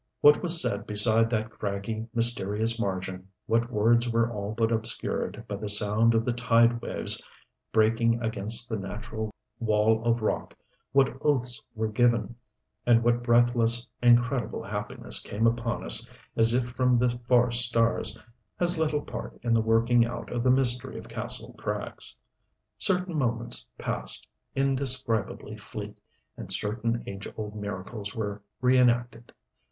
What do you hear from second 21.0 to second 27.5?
Kastle Krags. Certain moments passed, indescribably fleet, and certain age